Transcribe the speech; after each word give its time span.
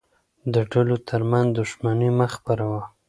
د 0.53 0.55
ډلو 0.71 0.95
ترمنځ 1.07 1.49
دښمني 1.57 2.09
مه 2.17 2.27
خپروه. 2.35 2.81